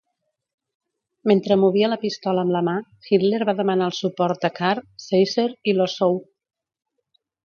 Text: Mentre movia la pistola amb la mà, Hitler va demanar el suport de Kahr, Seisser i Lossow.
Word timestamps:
Mentre 1.31 1.57
movia 1.63 1.89
la 1.91 1.99
pistola 2.05 2.45
amb 2.45 2.55
la 2.55 2.61
mà, 2.69 2.73
Hitler 3.09 3.41
va 3.49 3.55
demanar 3.59 3.89
el 3.93 3.97
suport 3.97 4.47
de 4.47 4.51
Kahr, 4.61 4.73
Seisser 5.05 5.47
i 5.73 5.77
Lossow. 5.81 6.17